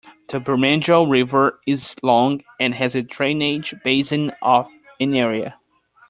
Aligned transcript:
The 0.29 0.39
Bermejo 0.39 1.07
River 1.07 1.59
is 1.67 1.95
long 2.01 2.41
and 2.59 2.73
has 2.73 2.95
a 2.95 3.03
drainage 3.03 3.75
basin 3.83 4.31
of 4.41 4.65
in 4.97 5.13
area. 5.13 5.59